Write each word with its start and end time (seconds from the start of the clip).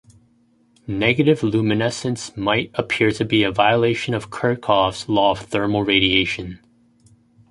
Negative 0.87 1.43
luminescence 1.43 2.35
might 2.35 2.71
appear 2.73 3.11
to 3.11 3.23
be 3.23 3.43
a 3.43 3.51
violation 3.51 4.15
of 4.15 4.31
Kirchhoff's 4.31 5.07
law 5.07 5.29
of 5.29 5.41
thermal 5.41 5.83
radiation. 5.85 6.57